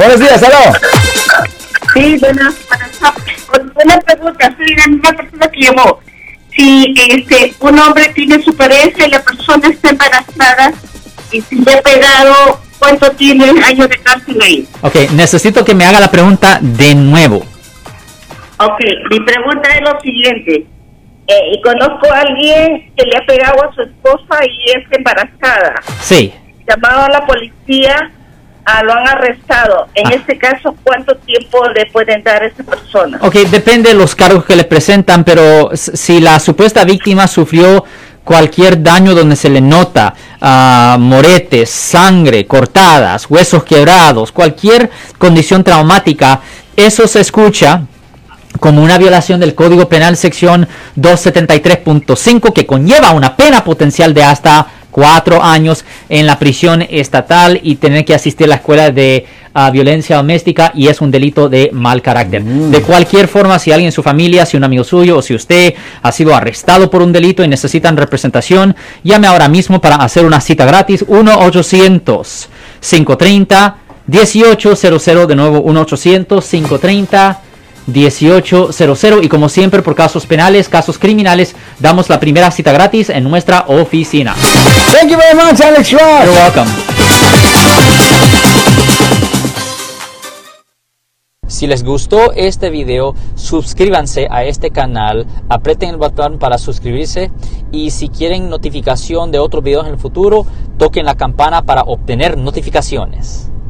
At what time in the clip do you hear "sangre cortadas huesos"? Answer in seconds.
41.70-43.64